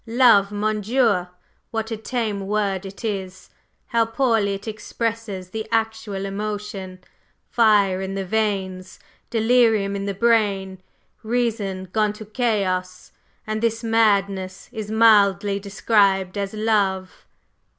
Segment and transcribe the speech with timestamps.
[0.07, 0.51] Love!
[0.51, 1.27] mon Dieu!
[1.69, 3.51] what a tame word it is!
[3.85, 7.03] How poorly it expresses the actual emotion!
[7.51, 8.97] Fire in the veins
[9.29, 10.81] delirium in the brain
[11.21, 13.11] reason gone to chaos!
[13.45, 17.27] And this madness is mildly described as 'love?